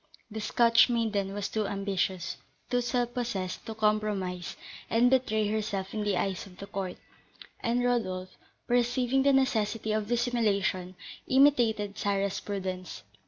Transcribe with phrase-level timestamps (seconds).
[0.31, 2.37] The Scotch maiden was too ambitious,
[2.71, 4.57] too self possessed, to compromise
[4.89, 6.97] and betray herself in the eyes of the court;
[7.59, 8.35] and Rodolph,
[8.67, 10.95] perceiving the necessity of dissimulation,
[11.27, 13.03] imitated Sarah's prudence.